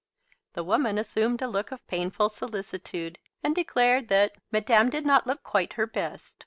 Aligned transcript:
The 0.53 0.63
woman 0.63 0.97
assumed 0.97 1.43
a 1.43 1.47
look 1.47 1.71
of 1.71 1.85
painful 1.85 2.29
solicitude, 2.29 3.19
and 3.43 3.53
declared 3.53 4.07
that 4.07 4.31
"Madame 4.51 4.89
did 4.89 5.05
not 5.05 5.27
look 5.27 5.43
quite 5.43 5.73
her 5.73 5.85
best." 5.85 6.37